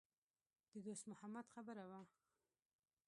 د 0.71 0.73
دوست 0.85 1.03
محمد 1.11 1.45
خبره 1.53 1.83
وه. 1.89 2.01